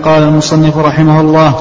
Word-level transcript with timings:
قال 0.00 0.22
المصنف 0.22 0.78
رحمه 0.78 1.20
الله 1.20 1.54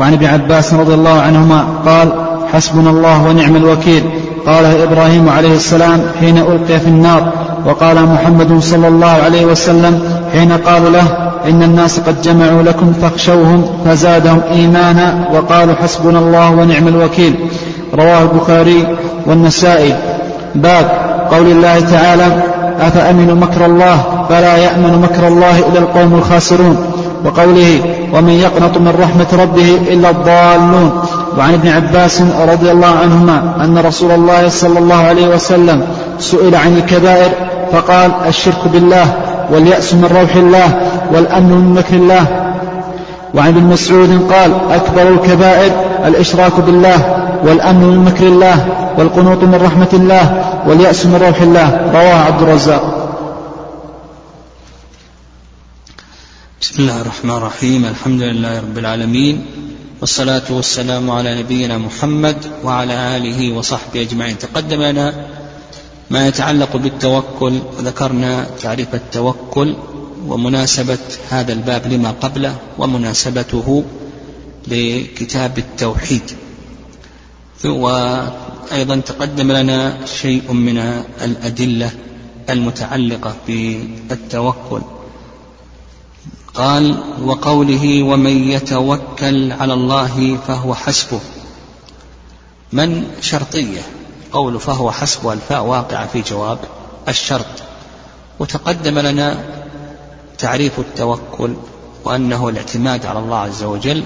وعن 0.00 0.12
ابن 0.12 0.26
عباس 0.26 0.74
رضي 0.74 0.94
الله 0.94 1.20
عنهما 1.20 1.64
قال 1.86 2.12
حسبنا 2.52 2.90
الله 2.90 3.26
ونعم 3.26 3.56
الوكيل. 3.56 4.02
قاله 4.46 4.84
إبراهيم 4.84 5.28
عليه 5.28 5.54
السلام 5.54 6.02
حين 6.20 6.38
ألقي 6.38 6.80
في 6.80 6.86
النار 6.86 7.32
وقال 7.66 8.06
محمد 8.06 8.58
صلى 8.58 8.88
الله 8.88 9.10
عليه 9.24 9.46
وسلم 9.46 10.00
حين 10.32 10.52
قالوا 10.52 10.90
له 10.90 11.06
إن 11.48 11.62
الناس 11.62 12.00
قد 12.00 12.22
جمعوا 12.22 12.62
لكم 12.62 12.92
فاخشوهم 12.92 13.64
فزادهم 13.84 14.40
إيمانا 14.50 15.28
وقالوا 15.32 15.74
حسبنا 15.74 16.18
الله 16.18 16.50
ونعم 16.50 16.88
الوكيل. 16.88 17.34
رواه 17.94 18.22
البخاري 18.22 18.96
والنسائي. 19.26 19.96
باب 20.54 20.90
قول 21.30 21.46
الله 21.46 21.80
تعالى 21.80 22.42
أفأمنوا 22.80 23.34
مكر 23.34 23.66
الله 23.66 24.26
فلا 24.28 24.56
يأمن 24.56 25.02
مكر 25.02 25.28
الله 25.28 25.58
إلا 25.58 25.78
القوم 25.78 26.14
الخاسرون. 26.14 26.76
وقوله 27.24 27.80
ومن 28.12 28.32
يقنط 28.32 28.78
من 28.78 28.94
رحمة 29.00 29.42
ربه 29.42 29.78
إلا 29.88 30.10
الضالون 30.10 31.02
وعن 31.38 31.54
ابن 31.54 31.68
عباس 31.68 32.22
رضي 32.48 32.70
الله 32.70 32.94
عنهما 33.02 33.54
أن 33.64 33.78
رسول 33.78 34.10
الله 34.10 34.48
صلى 34.48 34.78
الله 34.78 34.96
عليه 34.96 35.28
وسلم 35.28 35.86
سئل 36.18 36.54
عن 36.54 36.76
الكبائر 36.76 37.30
فقال 37.72 38.10
الشرك 38.28 38.68
بالله 38.72 39.14
واليأس 39.52 39.94
من 39.94 40.04
روح 40.04 40.36
الله 40.36 40.80
والأمن 41.12 41.50
من 41.50 41.74
مكر 41.74 41.94
الله 41.94 42.52
وعن 43.34 43.48
ابن 43.48 43.62
مسعود 43.62 44.32
قال 44.32 44.52
أكبر 44.70 45.08
الكبائر 45.08 45.72
الإشراك 46.06 46.60
بالله 46.60 46.98
والأمن 47.44 47.80
من 47.80 48.04
مكر 48.04 48.26
الله 48.26 48.66
والقنوط 48.98 49.42
من 49.42 49.60
رحمة 49.64 49.88
الله 49.92 50.42
واليأس 50.68 51.06
من 51.06 51.22
روح 51.26 51.40
الله 51.40 51.80
رواه 51.94 52.24
عبد 52.26 52.42
الرزاق 52.42 53.05
بسم 56.62 56.82
الله 56.82 57.00
الرحمن 57.00 57.30
الرحيم 57.36 57.84
الحمد 57.84 58.22
لله 58.22 58.60
رب 58.60 58.78
العالمين 58.78 59.46
والصلاة 60.00 60.42
والسلام 60.50 61.10
على 61.10 61.38
نبينا 61.42 61.78
محمد 61.78 62.36
وعلى 62.64 63.16
آله 63.16 63.52
وصحبه 63.52 64.00
أجمعين 64.02 64.38
تقدم 64.38 64.82
لنا 64.82 65.26
ما 66.10 66.28
يتعلق 66.28 66.76
بالتوكل 66.76 67.54
وذكرنا 67.78 68.46
تعريف 68.62 68.94
التوكل 68.94 69.74
ومناسبة 70.26 70.98
هذا 71.30 71.52
الباب 71.52 71.86
لما 71.86 72.10
قبله 72.10 72.56
ومناسبته 72.78 73.84
لكتاب 74.68 75.58
التوحيد 75.58 76.22
وأيضا 77.64 78.96
تقدم 78.96 79.52
لنا 79.52 80.06
شيء 80.06 80.52
من 80.52 80.78
الأدلة 81.22 81.90
المتعلقة 82.50 83.36
بالتوكل 84.08 84.82
قال 86.54 86.96
وقوله 87.24 88.02
ومن 88.02 88.50
يتوكل 88.50 89.52
على 89.52 89.74
الله 89.74 90.38
فهو 90.48 90.74
حسبه. 90.74 91.20
من 92.72 93.10
شرطية؟ 93.20 93.80
قول 94.32 94.60
فهو 94.60 94.90
حسبه 94.90 95.32
الفاء 95.32 95.64
واقعة 95.64 96.06
في 96.06 96.20
جواب 96.20 96.58
الشرط. 97.08 97.46
وتقدم 98.38 98.98
لنا 98.98 99.44
تعريف 100.38 100.78
التوكل 100.78 101.54
وأنه 102.04 102.48
الاعتماد 102.48 103.06
على 103.06 103.18
الله 103.18 103.36
عز 103.36 103.62
وجل 103.62 104.04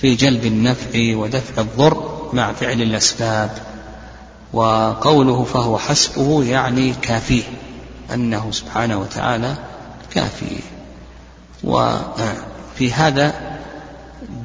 في 0.00 0.14
جلب 0.14 0.44
النفع 0.44 1.16
ودفع 1.16 1.62
الضر 1.62 2.28
مع 2.32 2.52
فعل 2.52 2.82
الأسباب. 2.82 3.58
وقوله 4.52 5.44
فهو 5.44 5.78
حسبه 5.78 6.44
يعني 6.44 6.94
كافيه 7.02 7.42
أنه 8.14 8.50
سبحانه 8.50 8.98
وتعالى 8.98 9.54
كافيه 10.10 10.79
وفي 11.64 12.92
هذا 12.92 13.34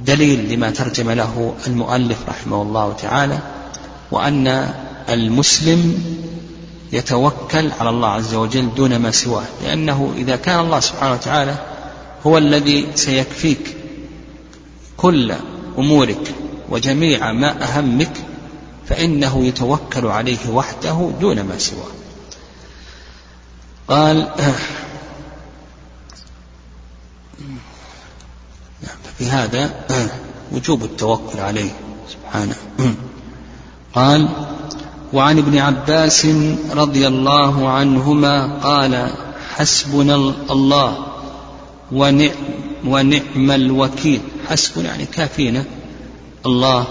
دليل 0.05 0.53
لما 0.53 0.69
ترجم 0.69 1.11
له 1.11 1.55
المؤلف 1.67 2.17
رحمه 2.29 2.61
الله 2.61 2.93
تعالى 3.01 3.39
وأن 4.11 4.73
المسلم 5.09 6.03
يتوكل 6.93 7.71
على 7.79 7.89
الله 7.89 8.09
عز 8.09 8.35
وجل 8.35 8.75
دون 8.75 8.95
ما 8.95 9.11
سواه 9.11 9.45
لأنه 9.63 10.13
إذا 10.17 10.35
كان 10.35 10.59
الله 10.59 10.79
سبحانه 10.79 11.13
وتعالى 11.13 11.55
هو 12.25 12.37
الذي 12.37 12.87
سيكفيك 12.95 13.75
كل 14.97 15.33
أمورك 15.77 16.35
وجميع 16.69 17.31
ما 17.31 17.63
أهمك 17.63 18.11
فإنه 18.87 19.45
يتوكل 19.45 20.07
عليه 20.07 20.49
وحده 20.49 21.09
دون 21.21 21.41
ما 21.41 21.57
سواه. 21.57 21.91
قال 23.87 24.29
في 29.17 29.25
هذا 29.25 29.73
وجوب 30.51 30.83
التوكل 30.83 31.39
عليه 31.39 31.71
سبحانه. 32.09 32.55
قال 33.93 34.29
وعن 35.13 35.37
ابن 35.37 35.57
عباس 35.57 36.25
رضي 36.71 37.07
الله 37.07 37.69
عنهما 37.69 38.59
قال 38.59 39.11
حسبنا 39.55 40.15
الله 40.51 41.05
ونعم, 41.91 42.35
ونعم 42.85 43.51
الوكيل. 43.51 44.21
حسبنا 44.47 44.89
يعني 44.89 45.05
كافينا. 45.05 45.65
الله 46.45 46.87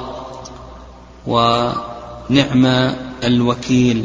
ونعم 1.27 2.67
الوكيل. 3.25 4.05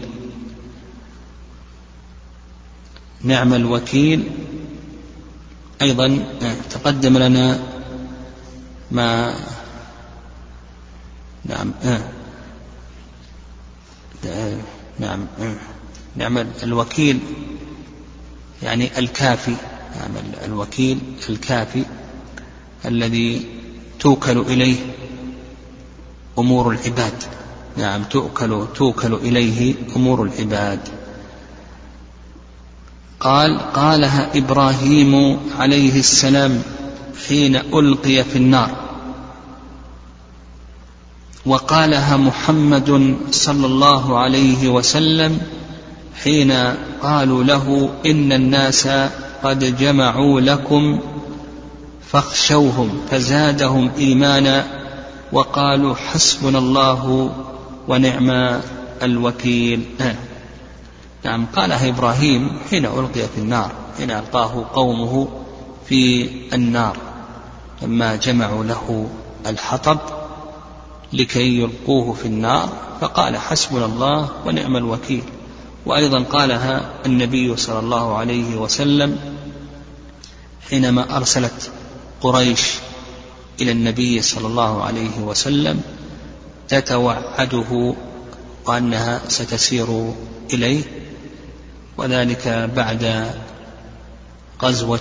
نعم 3.24 3.54
الوكيل 3.54 4.24
أيضا 5.82 6.20
تقدم 6.70 7.18
لنا 7.18 7.60
ما 8.92 9.36
نعم 11.46 11.74
آه. 11.84 12.02
نعم 15.00 15.26
آه. 15.40 15.56
نعم 16.16 16.38
الوكيل 16.64 17.20
يعني 18.64 19.00
الكافي 19.00 19.56
نعم 19.96 20.12
الوكيل 20.46 21.00
الكافي 21.30 21.86
الذي 22.86 23.46
توكل 24.00 24.38
إليه 24.38 24.76
أمور 26.40 26.72
العباد 26.72 27.24
نعم 27.78 28.04
توكل 28.04 28.68
توكل 28.76 29.14
إليه 29.14 29.76
أمور 29.96 30.24
العباد 30.24 30.80
قال 33.20 33.60
قالها 33.60 34.38
إبراهيم 34.38 35.40
عليه 35.60 36.00
السلام 36.00 36.62
حين 37.28 37.56
ألقي 37.56 38.24
في 38.24 38.36
النار. 38.36 38.72
وقالها 41.46 42.18
محمد 42.18 43.18
صلى 43.32 43.66
الله 43.66 44.20
عليه 44.20 44.68
وسلم 44.68 45.42
حين 46.24 46.52
قالوا 47.04 47.44
له 47.44 47.94
إن 48.06 48.32
الناس 48.32 48.88
قد 49.44 49.78
جمعوا 49.78 50.42
لكم 50.42 51.00
فاخشوهم 52.08 53.02
فزادهم 53.12 53.92
إيمانا 53.98 54.68
وقالوا 55.32 55.96
حسبنا 55.96 56.58
الله 56.58 57.32
ونعم 57.88 58.60
الوكيل. 59.04 59.86
نعم 61.26 61.46
قالها 61.56 61.90
إبراهيم 61.90 62.60
حين 62.70 62.86
ألقي 62.86 63.28
في 63.36 63.38
النار 63.38 63.72
حين 63.98 64.12
ألقاه 64.12 64.66
قومه 64.74 65.28
في 65.90 66.30
النار. 66.54 66.98
لما 67.82 68.16
جمعوا 68.16 68.64
له 68.64 69.10
الحطب 69.48 70.00
لكي 71.14 71.60
يلقوه 71.60 72.14
في 72.14 72.26
النار 72.26 72.70
فقال 73.02 73.38
حسبنا 73.38 73.86
الله 73.86 74.30
ونعم 74.46 74.78
الوكيل. 74.78 75.24
وأيضا 75.86 76.24
قالها 76.24 76.90
النبي 77.06 77.58
صلى 77.58 77.80
الله 77.80 78.18
عليه 78.18 78.56
وسلم 78.56 79.20
حينما 80.70 81.18
أرسلت 81.18 81.72
قريش 82.22 82.62
إلى 83.62 83.72
النبي 83.72 84.22
صلى 84.22 84.48
الله 84.48 84.84
عليه 84.84 85.20
وسلم 85.20 85.82
تتوعده 86.68 87.96
وأنها 88.66 89.22
ستسير 89.28 90.14
إليه 90.54 90.84
وذلك 91.98 92.70
بعد 92.76 93.32
غزوة 94.62 95.00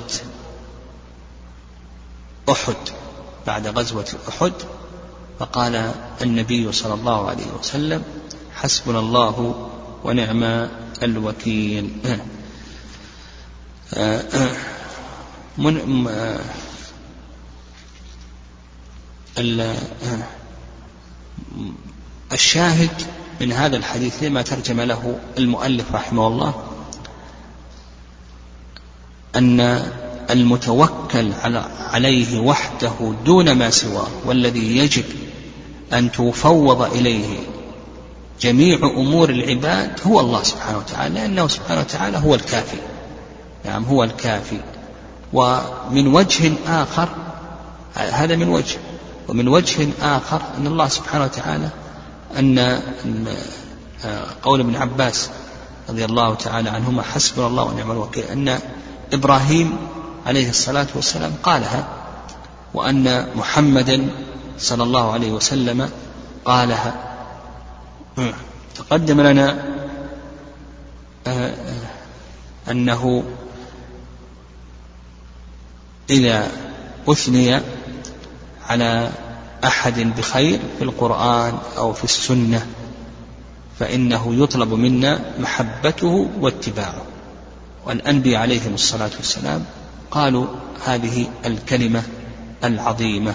أحد 2.51 2.77
بعد 3.47 3.67
غزوة 3.67 4.07
أحد 4.29 4.53
فقال 5.39 5.95
النبي 6.23 6.73
صلى 6.73 6.95
الله 6.95 7.29
عليه 7.29 7.47
وسلم 7.61 8.03
حسبنا 8.55 8.99
الله 8.99 9.69
ونعم 10.05 10.69
الوكيل. 11.03 11.91
من 15.59 16.09
الشاهد 22.33 23.03
من 23.41 23.53
هذا 23.53 23.77
الحديث 23.77 24.23
لما 24.23 24.43
ترجم 24.43 24.81
له 24.81 25.21
المؤلف 25.39 25.95
رحمه 25.95 26.27
الله 26.27 26.65
أن 29.37 29.61
المتوكل 30.31 31.33
عليه 31.81 32.41
وحده 32.41 33.13
دون 33.25 33.53
ما 33.53 33.71
سواه 33.71 34.09
والذي 34.25 34.77
يجب 34.79 35.05
أن 35.93 36.13
تفوض 36.13 36.83
إليه 36.83 37.39
جميع 38.41 38.79
أمور 38.79 39.31
العباد 39.31 40.01
هو 40.07 40.21
الله 40.21 40.43
سبحانه 40.43 40.79
وتعالى 40.79 41.15
لأنه 41.15 41.49
سبحانه 41.49 41.81
وتعالى 41.81 42.19
هو 42.19 42.35
الكافي. 42.35 42.77
نعم 43.65 43.85
هو 43.85 44.05
الكافي. 44.05 44.61
ومن 45.33 46.07
وجه 46.07 46.53
آخر 46.67 47.09
هذا 47.95 48.37
من 48.37 48.49
وجه. 48.49 48.79
ومن 49.29 49.49
وجه 49.49 49.89
آخر 50.03 50.43
أن 50.59 50.67
الله 50.67 50.89
سبحانه 50.89 51.25
وتعالى 51.25 51.69
أن 52.39 52.81
قول 54.43 54.61
ابن 54.61 54.77
عباس 54.77 55.31
رضي 55.89 56.05
الله 56.05 56.35
تعالى 56.35 56.71
عنهما 56.71 57.03
حسبنا 57.03 57.47
الله 57.47 57.65
ونعم 57.65 57.91
الوكيل 57.91 58.25
أن 58.25 58.59
إبراهيم 59.13 59.77
عليه 60.27 60.49
الصلاة 60.49 60.87
والسلام 60.95 61.33
قالها 61.43 61.89
وأن 62.75 63.29
محمدا 63.37 64.09
صلى 64.59 64.83
الله 64.83 65.13
عليه 65.13 65.33
وسلم 65.33 65.91
قالها. 66.45 66.95
تقدم 68.75 69.21
لنا 69.21 69.65
آه، 71.27 71.31
آه، 71.31 72.71
أنه 72.71 73.23
إذا 76.11 76.51
أثني 77.09 77.61
على 78.69 79.11
أحد 79.65 80.01
بخير 80.01 80.61
في 80.79 80.85
القرآن 80.85 81.59
أو 81.77 81.93
في 81.93 82.05
السنة 82.05 82.67
فإنه 83.79 84.35
يطلب 84.35 84.73
منا 84.73 85.21
محبته 85.39 86.31
واتباعه. 86.41 87.03
والأنبياء 87.87 88.41
عليهم 88.41 88.75
الصلاة 88.75 89.11
والسلام 89.17 89.65
قالوا 90.11 90.47
هذه 90.85 91.31
الكلمة 91.45 92.03
العظيمة 92.65 93.35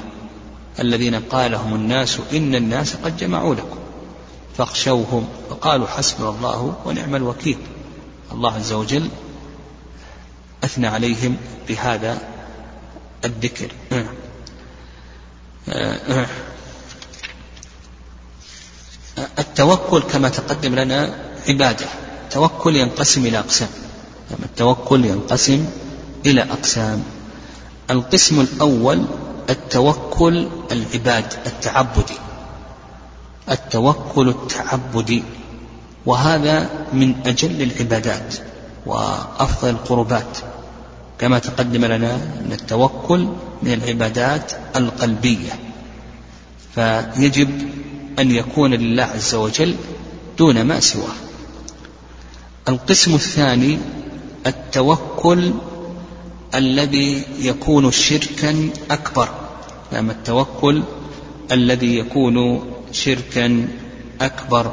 الذين 0.79 1.15
قالهم 1.15 1.75
الناس 1.75 2.17
إن 2.33 2.55
الناس 2.55 2.95
قد 2.95 3.17
جمعوا 3.17 3.55
لكم 3.55 3.77
فاخشوهم 4.57 5.27
وقالوا 5.49 5.87
حسبنا 5.87 6.29
الله 6.29 6.75
ونعم 6.85 7.15
الوكيل 7.15 7.57
الله 8.31 8.53
عز 8.53 8.73
وجل 8.73 9.09
أثنى 10.63 10.87
عليهم 10.87 11.37
بهذا 11.67 12.17
الذكر. 13.25 13.71
التوكل 19.39 20.01
كما 20.01 20.29
تقدم 20.29 20.75
لنا 20.75 21.15
عبادة. 21.47 21.85
التوكل 22.23 22.75
ينقسم 22.75 23.25
إلى 23.25 23.39
أقسام. 23.39 23.69
التوكل 24.43 25.05
ينقسم 25.05 25.65
إلى 26.25 26.41
أقسام. 26.41 27.03
القسم 27.91 28.41
الأول 28.41 29.05
التوكل 29.49 30.47
العباد 30.71 31.25
التعبدي. 31.45 32.17
التوكل 33.51 34.29
التعبدي. 34.29 35.23
وهذا 36.05 36.69
من 36.93 37.15
أجل 37.25 37.61
العبادات 37.61 38.35
وأفضل 38.85 39.69
القربات. 39.69 40.37
كما 41.19 41.39
تقدم 41.39 41.85
لنا 41.85 42.15
أن 42.15 42.51
التوكل 42.51 43.27
من 43.63 43.73
العبادات 43.73 44.51
القلبية. 44.75 45.59
فيجب 46.75 47.69
أن 48.19 48.31
يكون 48.31 48.73
لله 48.73 49.03
عز 49.03 49.35
وجل 49.35 49.75
دون 50.37 50.61
ما 50.61 50.79
سواه. 50.79 51.15
القسم 52.69 53.13
الثاني 53.15 53.79
التوكل 54.47 55.53
الذي 56.55 57.23
يكون 57.39 57.91
شركا 57.91 58.69
أكبر. 58.91 59.29
نعم 59.91 60.09
التوكل 60.09 60.83
الذي 61.51 61.97
يكون 61.97 62.65
شركا 62.91 63.67
أكبر. 64.21 64.71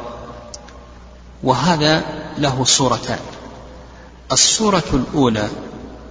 وهذا 1.43 2.05
له 2.39 2.65
صورتان. 2.65 3.19
الصورة 4.33 4.85
الأولى 4.93 5.49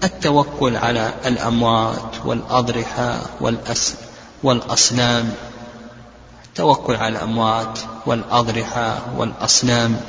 التوكل 0.04 0.76
على 0.76 1.14
الأموات 1.26 2.16
والأضرحة 2.26 3.22
والأس 3.42 3.96
والأصنام. 4.44 5.34
التوكل 6.46 6.96
على 6.96 7.18
الأموات 7.18 7.80
والأضرحة 8.06 9.02
والأصنام 9.18 10.02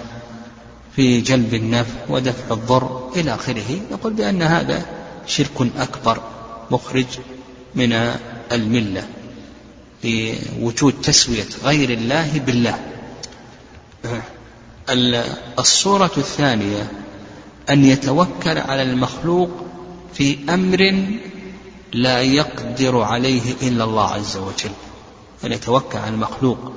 في 0.96 1.20
جلب 1.20 1.54
النفع 1.54 1.94
ودفع 2.08 2.54
الضر 2.54 3.10
إلى 3.16 3.34
آخره. 3.34 3.80
نقول 3.92 4.12
بأن 4.12 4.42
هذا 4.42 4.99
شرك 5.26 5.70
أكبر 5.78 6.22
مخرج 6.70 7.06
من 7.74 7.92
الملة 8.52 9.08
لوجود 10.04 10.94
تسوية 11.02 11.48
غير 11.64 11.90
الله 11.90 12.38
بالله. 12.38 12.78
الصورة 15.58 16.12
الثانية 16.16 16.92
أن 17.70 17.84
يتوكل 17.84 18.58
على 18.58 18.82
المخلوق 18.82 19.50
في 20.14 20.38
أمر 20.48 21.08
لا 21.92 22.20
يقدر 22.20 23.00
عليه 23.00 23.54
إلا 23.62 23.84
الله 23.84 24.08
عز 24.08 24.36
وجل. 24.36 24.72
أن 25.44 25.52
يتوكل 25.52 25.98
على 25.98 26.14
المخلوق 26.14 26.72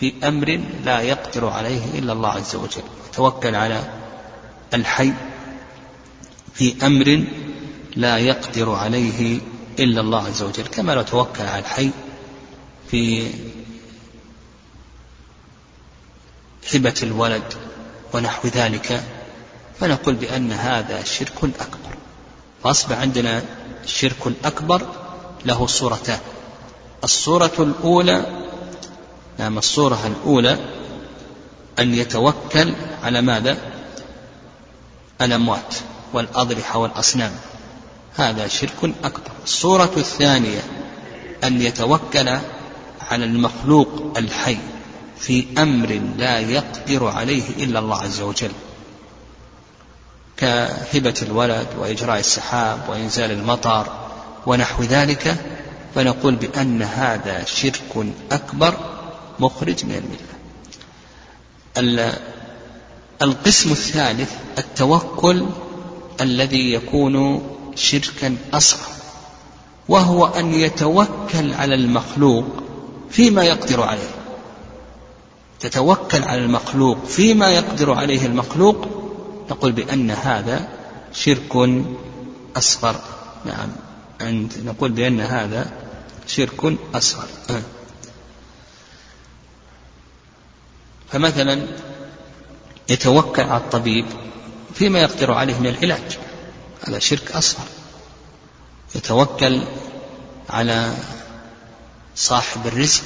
في 0.00 0.12
أمر 0.24 0.60
لا 0.84 1.00
يقدر 1.00 1.48
عليه 1.48 1.98
إلا 1.98 2.12
الله 2.12 2.28
عز 2.28 2.56
وجل. 2.56 2.82
يتوكل 3.12 3.54
على 3.54 3.90
الحي 4.74 5.12
في 6.54 6.86
أمر 6.86 7.24
لا 7.96 8.18
يقدر 8.18 8.70
عليه 8.70 9.40
إلا 9.78 10.00
الله 10.00 10.26
عز 10.26 10.42
وجل 10.42 10.66
كما 10.66 10.92
لو 10.92 11.02
توكل 11.02 11.42
على 11.42 11.58
الحي 11.58 11.90
في 12.90 13.30
هبة 16.74 16.94
الولد 17.02 17.42
ونحو 18.12 18.48
ذلك 18.48 19.02
فنقول 19.80 20.14
بأن 20.14 20.52
هذا 20.52 21.04
شرك 21.04 21.44
أكبر. 21.44 21.96
فأصبح 22.64 22.98
عندنا 22.98 23.42
الشرك 23.84 24.26
الأكبر 24.26 24.86
له 25.44 25.66
صورتان. 25.66 26.18
الصورة 27.04 27.52
الأولى 27.58 28.26
نعم 29.38 29.58
الصورة 29.58 30.06
الأولى 30.06 30.58
أن 31.78 31.94
يتوكل 31.94 32.74
على 33.02 33.22
ماذا؟ 33.22 33.56
الأموات 35.20 35.74
والأضرحة 36.12 36.78
والأصنام. 36.78 37.32
هذا 38.16 38.48
شرك 38.48 38.94
أكبر. 39.04 39.30
الصورة 39.44 39.92
الثانية 39.96 40.60
أن 41.44 41.62
يتوكل 41.62 42.28
على 43.10 43.24
المخلوق 43.24 44.12
الحي 44.16 44.58
في 45.18 45.46
أمر 45.58 46.00
لا 46.18 46.38
يقدر 46.40 47.06
عليه 47.06 47.48
إلا 47.58 47.78
الله 47.78 48.02
عز 48.02 48.20
وجل. 48.20 48.52
كهبة 50.36 51.14
الولد 51.22 51.66
وإجراء 51.78 52.18
السحاب 52.18 52.78
وإنزال 52.88 53.30
المطر 53.30 53.86
ونحو 54.46 54.82
ذلك 54.82 55.36
فنقول 55.94 56.34
بأن 56.34 56.82
هذا 56.82 57.44
شرك 57.44 58.06
أكبر 58.32 58.74
مخرج 59.38 59.84
من 59.84 59.94
الملة. 59.94 60.32
القسم 63.22 63.70
الثالث 63.70 64.32
التوكل 64.58 65.46
الذي 66.20 66.72
يكون 66.72 67.42
شركا 67.74 68.36
أصغر 68.52 68.92
وهو 69.88 70.26
أن 70.26 70.54
يتوكل 70.54 71.54
على 71.54 71.74
المخلوق 71.74 72.44
فيما 73.10 73.44
يقدر 73.44 73.82
عليه. 73.82 74.10
تتوكل 75.60 76.22
على 76.22 76.44
المخلوق 76.44 77.04
فيما 77.04 77.50
يقدر 77.50 77.92
عليه 77.94 78.26
المخلوق 78.26 78.88
نقول 79.50 79.72
بأن 79.72 80.10
هذا 80.10 80.68
شرك 81.12 81.82
أصغر. 82.56 82.96
نعم 83.44 83.68
عند 84.20 84.52
نقول 84.64 84.90
بأن 84.92 85.20
هذا 85.20 85.72
شرك 86.26 86.76
أصغر. 86.94 87.26
فمثلا 91.10 91.66
يتوكل 92.88 93.42
على 93.42 93.60
الطبيب 93.60 94.06
فيما 94.74 95.00
يقدر 95.00 95.32
عليه 95.32 95.58
من 95.58 95.66
العلاج. 95.66 96.18
هذا 96.88 96.98
شرك 96.98 97.32
أصغر. 97.32 97.64
يتوكل 98.94 99.62
على 100.50 100.94
صاحب 102.16 102.66
الرزق 102.66 103.02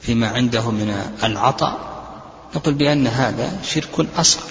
فيما 0.00 0.28
عنده 0.28 0.70
من 0.70 1.12
العطاء. 1.24 1.92
نقول 2.56 2.74
بأن 2.74 3.06
هذا 3.06 3.58
شرك 3.62 4.06
أصغر. 4.16 4.50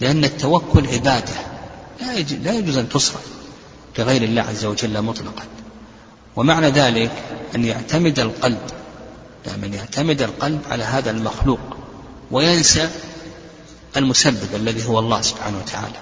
لأن 0.00 0.24
التوكل 0.24 0.86
عبادة. 0.86 1.34
لا 2.42 2.52
يجوز 2.52 2.76
أن 2.76 2.88
تصرف 2.88 3.26
لغير 3.98 4.22
الله 4.22 4.42
عز 4.42 4.64
وجل 4.64 5.02
مطلقا. 5.02 5.44
ومعنى 6.36 6.70
ذلك 6.70 7.10
أن 7.54 7.64
يعتمد 7.64 8.18
القلب. 8.18 8.60
من 9.62 9.74
يعتمد 9.74 10.22
القلب 10.22 10.60
على 10.70 10.84
هذا 10.84 11.10
المخلوق. 11.10 11.60
وينسى 12.30 12.90
المسبب 13.96 14.54
الذي 14.54 14.86
هو 14.86 14.98
الله 14.98 15.20
سبحانه 15.20 15.58
وتعالى. 15.58 15.98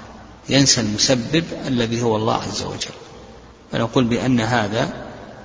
ينسى 0.48 0.80
المسبب 0.80 1.44
الذي 1.66 2.02
هو 2.02 2.16
الله 2.16 2.34
عز 2.34 2.62
وجل 2.62 2.94
فنقول 3.72 4.04
بأن 4.04 4.40
هذا 4.40 4.92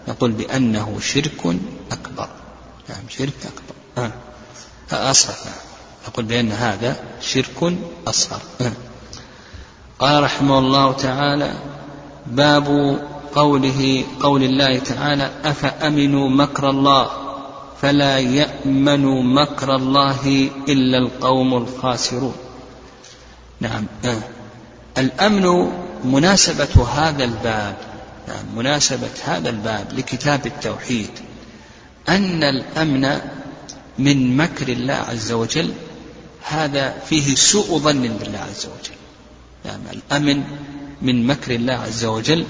نقول 0.07 0.31
بأنه 0.31 0.99
شرك 0.99 1.57
أكبر 1.91 2.29
نعم 2.89 3.03
شرك 3.09 3.33
أكبر 3.43 3.75
آه. 3.97 4.11
أصغر 5.11 5.35
نعم 5.45 5.55
نقول 6.07 6.25
بأن 6.25 6.51
هذا 6.51 6.95
شرك 7.21 7.73
أصغر 8.07 8.41
آه. 8.61 8.71
قال 9.99 10.23
رحمه 10.23 10.59
الله 10.59 10.91
تعالى 10.91 11.53
باب 12.25 12.99
قوله 13.35 14.03
قول 14.19 14.43
الله 14.43 14.79
تعالى 14.79 15.31
أفأمنوا 15.43 16.29
مكر 16.29 16.69
الله 16.69 17.09
فلا 17.81 18.19
يأمن 18.19 19.33
مكر 19.35 19.75
الله 19.75 20.49
إلا 20.69 20.97
القوم 20.97 21.57
الخاسرون 21.57 22.35
نعم 23.59 23.85
آه. 24.05 24.37
الأمن 24.97 25.71
مناسبة 26.03 26.83
هذا 26.83 27.23
الباب 27.23 27.75
نعم 28.27 28.45
مناسبة 28.55 29.09
هذا 29.25 29.49
الباب 29.49 29.93
لكتاب 29.93 30.45
التوحيد. 30.45 31.09
أن 32.09 32.43
الأمن 32.43 33.19
من 33.99 34.37
مكر 34.37 34.67
الله 34.67 34.93
عز 34.93 35.31
وجل 35.31 35.73
هذا 36.41 36.97
فيه 37.09 37.35
سوء 37.35 37.79
ظن 37.79 38.01
بالله 38.01 38.39
عز 38.39 38.65
وجل. 38.65 38.97
نعم 39.65 39.81
الأمن 39.93 40.43
من 41.01 41.27
مكر 41.27 41.55
الله 41.55 41.73
عز 41.73 42.05
وجل 42.05 42.45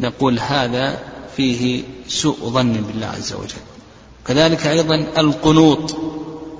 نقول 0.00 0.40
هذا 0.40 0.98
فيه 1.36 1.82
سوء 2.08 2.36
ظن 2.48 2.72
بالله 2.72 3.06
عز 3.06 3.32
وجل. 3.32 3.62
كذلك 4.26 4.66
أيضا 4.66 4.94
القنوط 5.18 5.96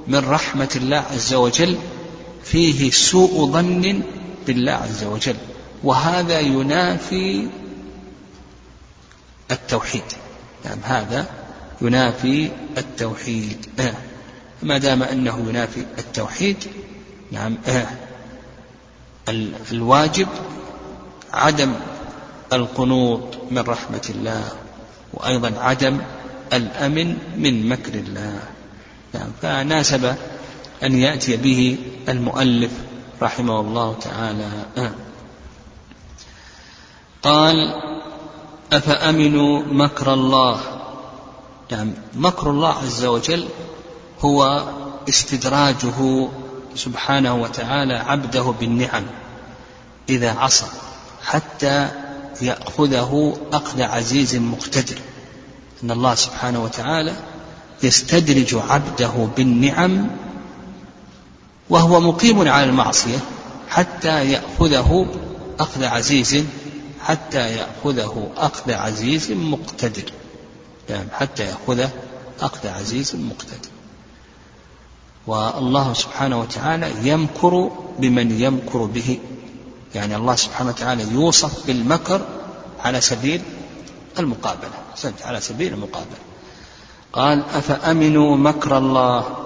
من 0.08 0.18
رحمة 0.18 0.70
الله 0.76 1.04
عز 1.12 1.34
وجل 1.34 1.76
فيه 2.44 2.90
سوء 2.90 3.50
ظن 3.50 4.02
بالله 4.46 4.72
عز 4.72 5.04
وجل 5.04 5.36
وهذا 5.84 6.40
ينافي 6.40 7.48
التوحيد 9.50 10.02
نعم 10.64 10.78
هذا 10.82 11.26
ينافي 11.82 12.50
التوحيد 12.78 13.66
آه. 13.80 13.94
ما 14.62 14.78
دام 14.78 15.02
أنه 15.02 15.46
ينافي 15.48 15.84
التوحيد 15.98 16.56
نعم 17.32 17.56
آه. 17.66 17.86
الواجب 19.72 20.28
عدم 21.32 21.72
القنوط 22.52 23.36
من 23.50 23.58
رحمة 23.58 24.10
الله 24.10 24.44
وأيضا 25.14 25.52
عدم 25.60 25.98
الأمن 26.52 27.18
من 27.36 27.68
مكر 27.68 27.94
الله 27.94 28.40
نعم 29.14 29.28
فناسب 29.42 30.14
أن 30.82 30.98
يأتي 30.98 31.36
به 31.36 31.78
المؤلف 32.08 32.70
رحمه 33.22 33.60
الله 33.60 33.94
تعالى. 34.00 34.50
قال 37.22 37.74
أفأمنوا 38.72 39.62
مكر 39.66 40.14
الله 40.14 40.60
نعم 41.72 41.92
مكر 42.14 42.50
الله 42.50 42.72
عز 42.72 43.04
وجل 43.04 43.48
هو 44.20 44.64
استدراجه 45.08 46.28
سبحانه 46.74 47.34
وتعالى 47.34 47.94
عبده 47.94 48.54
بالنعم 48.60 49.04
إذا 50.08 50.32
عصى 50.32 50.66
حتى 51.24 51.88
يأخذه 52.42 53.36
أخذ 53.52 53.82
عزيز 53.82 54.36
مقتدر 54.36 54.98
أن 55.82 55.90
الله 55.90 56.14
سبحانه 56.14 56.64
وتعالى 56.64 57.16
يستدرج 57.82 58.54
عبده 58.54 59.28
بالنعم 59.36 60.10
وهو 61.70 62.00
مقيم 62.00 62.48
على 62.48 62.64
المعصية 62.64 63.18
حتى 63.68 64.30
يأخذه 64.32 65.06
أخذ 65.60 65.84
عزيز 65.84 66.44
حتى 67.00 67.56
يأخذه 67.56 68.28
أخذ 68.36 68.72
عزيز 68.72 69.30
مقتدر. 69.32 70.12
يعني 70.88 71.08
حتى 71.12 71.42
يأخذه 71.46 71.90
أخذ 72.40 72.68
عزيز 72.68 73.16
مقتدر. 73.16 73.70
والله 75.26 75.92
سبحانه 75.92 76.40
وتعالى 76.40 76.92
يمكر 77.02 77.70
بمن 77.98 78.40
يمكر 78.40 78.84
به. 78.84 79.18
يعني 79.94 80.16
الله 80.16 80.34
سبحانه 80.36 80.70
وتعالى 80.70 81.12
يوصف 81.12 81.66
بالمكر 81.66 82.20
على 82.84 83.00
سبيل 83.00 83.42
المقابلة. 84.18 84.70
على 85.24 85.40
سبيل 85.40 85.72
المقابلة. 85.74 86.16
قال 87.12 87.44
أفأمنوا 87.54 88.36
مكر 88.36 88.78
الله؟ 88.78 89.45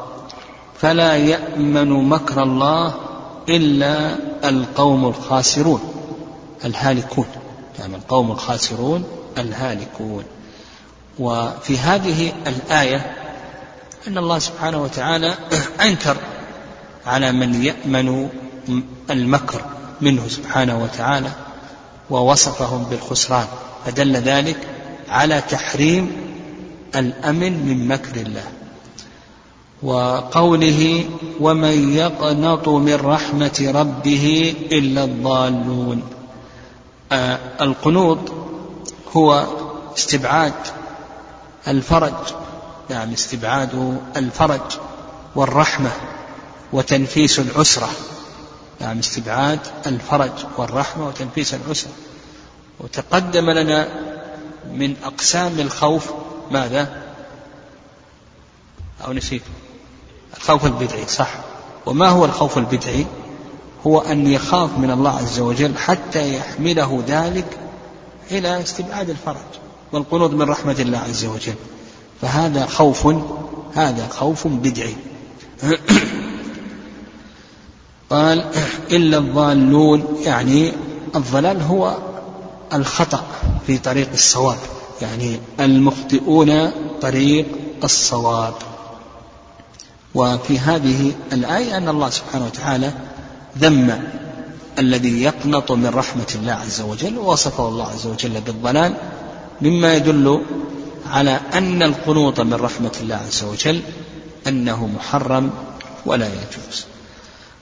فلا 0.80 1.16
يأمن 1.16 2.08
مكر 2.08 2.42
الله 2.42 2.94
إلا 3.49 4.16
القوم 4.49 5.06
الخاسرون. 5.06 5.80
الهالكون. 6.64 7.26
يعني 7.78 7.96
القوم 7.96 8.30
الخاسرون 8.30 9.04
الهالكون. 9.38 10.25
وفي 11.18 11.78
هذه 11.78 12.32
الآية 12.46 13.16
أن 14.08 14.18
الله 14.18 14.38
سبحانه 14.38 14.82
وتعالى 14.82 15.34
أنكر 15.87 16.16
على 17.06 17.32
من 17.32 17.64
يأمن 17.64 18.28
المكر 19.10 19.64
منه 20.00 20.28
سبحانه 20.28 20.82
وتعالى 20.82 21.30
ووصفهم 22.10 22.84
بالخسران. 22.84 23.46
فدل 23.87 24.16
ذلك 24.16 24.56
على 25.08 25.40
تحريم 25.40 26.12
الأمن 26.96 27.66
من 27.66 27.88
مكر 27.88 28.16
الله. 28.16 28.60
وقوله 29.82 31.04
ومن 31.40 31.94
يقنط 31.94 32.68
من 32.68 32.94
رحمة 32.94 33.72
ربه 33.75 34.56
إلا 34.72 35.04
الضالون. 35.04 36.02
آه 37.12 37.38
القنوط 37.60 38.18
هو 39.16 39.46
استبعاد 39.96 40.54
الفرج 41.68 42.14
يعني 42.90 43.14
استبعاد 43.14 44.00
الفرج 44.16 44.60
والرحمة 45.34 45.90
وتنفيس 46.72 47.38
العسرة 47.38 47.88
يعني 48.80 49.00
استبعاد 49.00 49.60
الفرج 49.87 50.32
والرحمة 50.56 51.06
وتنفيس 51.06 51.54
العسرة. 51.54 51.92
وتقدم 52.80 53.50
لنا 53.50 53.88
من 54.72 54.96
أقسام 55.04 55.60
الخوف 55.60 56.10
ماذا؟ 56.50 57.02
أو 59.06 59.12
نسيت. 59.12 59.42
الخوف 60.37 60.66
البدعي 60.66 61.06
صح. 61.06 61.30
وما 61.87 62.08
هو 62.08 62.25
الخوف 62.25 62.58
البدعي؟ 62.58 63.06
هو 63.87 63.99
أن 63.99 64.26
يخاف 64.26 64.78
من 64.78 64.90
الله 64.90 65.10
عز 65.10 65.40
وجل 65.40 65.76
حتى 65.76 66.37
يحمله 66.37 67.02
ذلك 67.08 67.58
إلى 68.30 68.62
استبعاد 68.62 69.10
الفرج 69.10 69.37
والقنوط 69.92 70.30
من 70.30 70.42
رحمة 70.42 70.76
الله 70.78 70.99
عز 70.99 71.25
وجل. 71.25 71.54
فهذا 72.22 72.66
خوف 72.66 73.06
هذا 73.75 74.08
خوف 74.08 74.46
بدعي. 74.46 74.96
قال 78.10 78.44
إلا 78.90 79.18
الضالون 79.18 80.04
يعني 80.25 80.72
الضلال 81.16 81.62
هو 81.62 81.96
الخطأ 82.72 83.25
في 83.66 83.78
طريق 83.78 84.08
الصواب 84.12 84.58
يعني 85.02 85.40
المخطئون 85.60 86.70
طريق 87.02 87.46
الصواب. 87.84 88.54
وفي 90.14 90.59
هذه 90.59 91.12
الآية 91.33 91.76
أن 91.76 91.88
الله 91.88 92.11
سبحانه 92.11 92.45
وتعالى 92.47 92.93
ذم 93.59 94.02
الذي 94.79 95.23
يقنط 95.23 95.73
من 95.73 95.87
رحمة 95.87 96.26
الله 96.35 96.52
عز 96.52 96.81
وجل 96.81 97.19
ووصفه 97.19 97.69
الله 97.69 97.88
عز 97.88 98.07
وجل 98.07 98.40
بالضلال 98.40 98.95
مما 99.62 99.95
يدل 99.95 100.43
على 101.11 101.40
أن 101.55 101.83
القنوط 101.83 102.40
من 102.40 102.55
رحمة 102.55 102.93
الله 103.00 103.14
عز 103.14 103.45
وجل 103.45 103.81
أنه 104.49 104.87
محرم 104.87 105.50
ولا 106.07 106.26
يجوز. 106.26 106.85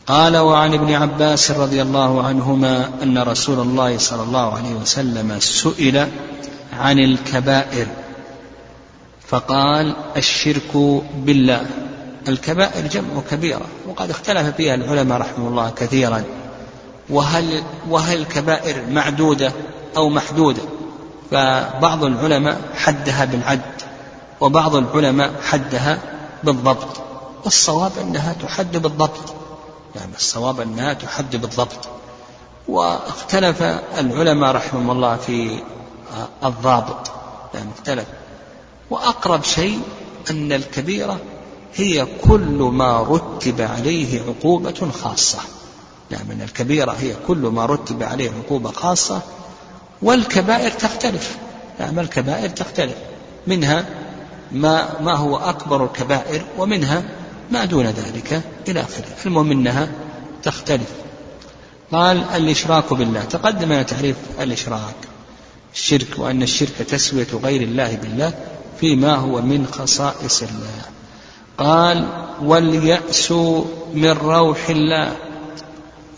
قال 0.07 0.37
وعن 0.37 0.75
ابن 0.75 0.95
عباس 0.95 1.51
رضي 1.51 1.83
الله 1.83 2.23
عنهما 2.23 2.91
أن 3.03 3.19
رسول 3.19 3.61
الله 3.61 3.99
صلى 3.99 4.23
الله 4.23 4.57
عليه 4.57 4.73
وسلم 4.75 5.41
سئل 5.41 6.09
عن 6.73 6.99
الكبائر 6.99 7.87
فقال 9.29 9.97
الشرك 10.17 11.03
بالله. 11.15 11.67
الكبائر 12.29 12.87
جمع 12.87 13.21
كبيرة 13.31 13.67
وقد 13.87 14.11
اختلف 14.11 14.57
فيها 14.57 14.75
العلماء 14.75 15.21
رحمه 15.21 15.49
الله 15.49 15.71
كثيرا. 15.71 16.25
وهل 17.11 17.63
وهل 17.89 18.19
الكبائر 18.19 18.87
معدودة 18.91 19.53
أو 19.97 20.09
محدودة؟ 20.09 20.63
فبعض 21.31 22.05
العلماء 22.05 22.61
حدها 22.75 23.25
بالعد 23.25 23.61
وبعض 24.41 24.77
العلماء 24.77 25.33
حدها 25.43 25.99
بالضبط. 26.45 27.01
والصواب 27.45 27.93
أنها 28.01 28.33
تحد 28.33 28.77
بالضبط. 28.77 29.35
يعني 29.97 30.15
الصواب 30.17 30.61
أنها 30.61 30.93
تحد 30.93 31.37
بالضبط. 31.37 31.89
واختلف 32.69 33.63
العلماء 33.99 34.55
رحمهم 34.55 34.91
الله 34.91 35.17
في 35.17 35.61
الضابط. 36.45 37.11
يعني 37.55 37.69
اختلف. 37.79 38.05
وأقرب 38.91 39.45
شيء 39.45 39.81
أن 40.31 40.53
الكبيرة 40.53 41.21
هي 41.75 42.07
كل 42.23 42.71
ما 42.73 43.03
رتب 43.03 43.61
عليه 43.61 44.23
عقوبة 44.23 44.91
خاصة. 45.03 45.39
نعم 46.11 46.31
أن 46.31 46.43
الكبيرة 46.43 46.93
هي 46.93 47.15
كل 47.27 47.39
ما 47.39 47.67
رتب 47.67 48.03
عليه 48.03 48.31
عقوبة 48.31 48.71
خاصة 48.71 49.23
والكبائر 50.03 50.71
تختلف. 50.71 51.37
نعم 51.81 51.99
الكبائر 51.99 52.49
تختلف. 52.49 52.97
منها 53.47 53.87
ما 54.53 55.01
ما 55.01 55.15
هو 55.15 55.37
أكبر 55.37 55.85
الكبائر 55.85 56.45
ومنها 56.59 57.03
ما 57.51 57.65
دون 57.65 57.87
ذلك 57.87 58.43
إلى 58.69 58.81
آخره. 58.81 59.17
المهم 59.27 59.51
أنها 59.51 59.89
تختلف. 60.43 60.93
قال 61.93 62.25
الإشراك 62.35 62.95
بالله. 62.95 63.25
تقدم 63.25 63.83
تعريف 63.83 64.17
الإشراك 64.41 64.95
الشرك 65.75 66.19
وأن 66.19 66.43
الشرك 66.43 66.77
تسوية 66.89 67.27
غير 67.43 67.63
الله 67.63 67.97
بالله 67.97 68.35
فيما 68.81 69.15
هو 69.15 69.43
من 69.43 69.67
خصائص 69.67 70.43
الله. 70.43 70.98
قال 71.59 72.09
واليأس 72.43 73.33
من 73.95 74.11
روح 74.11 74.69
الله. 74.69 75.17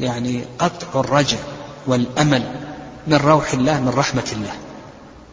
يعني 0.01 0.45
قطع 0.59 1.01
الرجاء 1.01 1.41
والأمل 1.87 2.43
من 3.07 3.17
روح 3.17 3.53
الله 3.53 3.81
من 3.81 3.89
رحمة 3.89 4.29
الله. 4.33 4.53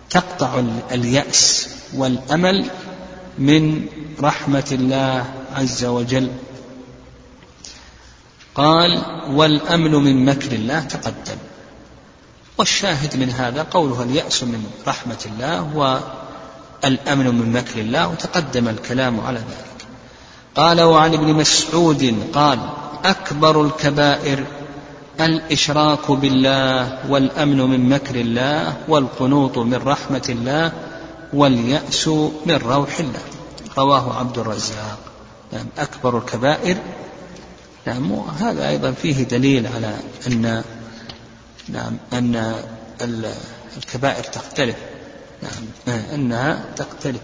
تقطع 0.09 0.63
اليأس 0.91 1.69
والأمل 1.95 2.65
من 3.37 3.85
رحمة 4.21 4.67
الله 4.71 5.25
عز 5.55 5.85
وجل. 5.85 6.31
قال 8.55 9.01
والأمن 9.29 9.91
من 9.91 10.25
مكر 10.25 10.51
الله 10.51 10.79
تقدم. 10.79 11.37
والشاهد 12.57 13.17
من 13.17 13.29
هذا 13.29 13.63
قوله 13.71 14.03
اليأس 14.03 14.43
من 14.43 14.71
رحمة 14.87 15.25
الله 15.25 15.75
والأمن 15.75 17.27
من 17.35 17.51
مكر 17.51 17.79
الله 17.79 18.07
وتقدم 18.07 18.67
الكلام 18.67 19.19
على 19.19 19.39
ذلك. 19.39 19.76
قال 20.57 20.81
وعن 20.81 21.13
ابن 21.13 21.33
مسعود 21.33 22.29
قال 22.33 22.59
أكبر 23.05 23.61
الكبائر 23.61 24.45
الإشراك 25.19 26.11
بالله 26.11 26.99
والأمن 27.09 27.61
من 27.61 27.89
مكر 27.89 28.15
الله 28.15 28.73
والقنوط 28.87 29.57
من 29.57 29.73
رحمة 29.85 30.25
الله 30.29 30.71
واليأس 31.33 32.07
من 32.45 32.59
روح 32.65 32.99
الله. 32.99 33.21
رواه 33.77 34.19
عبد 34.19 34.37
الرزاق. 34.37 34.97
نعم 35.53 35.65
أكبر 35.77 36.17
الكبائر. 36.17 36.77
نعم 37.85 38.11
هذا 38.39 38.69
أيضا 38.69 38.91
فيه 38.91 39.23
دليل 39.23 39.67
على 39.67 39.95
أن 40.27 40.63
نعم 41.69 41.97
أن 42.13 42.55
الكبائر 43.77 44.23
تختلف. 44.23 44.75
نعم 45.43 45.93
أنها 46.13 46.65
تختلف. 46.75 47.21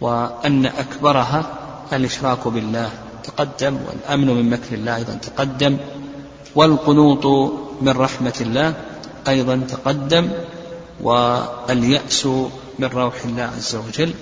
وأن 0.00 0.66
أكبرها 0.66 1.65
الإشراك 1.92 2.48
بالله. 2.48 2.90
تقدم 3.24 3.78
والأمن 3.86 4.26
من 4.26 4.50
مكر 4.50 4.74
الله 4.74 4.96
أيضا 4.96 5.14
تقدم 5.14 5.78
والقنوط 6.54 7.26
من 7.82 7.88
رحمة 7.88 8.34
الله 8.40 8.74
أيضا 9.28 9.66
تقدم 9.68 10.30
واليأس 11.00 12.26
من 12.78 12.88
روح 12.92 13.24
الله 13.24 13.42
عز 13.42 13.74
وجل 13.76 14.14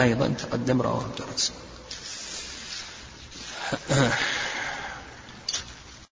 أيضا 0.00 0.34
تقدم 0.38 0.82
رواه 0.82 1.04
الرزاق 1.20 1.54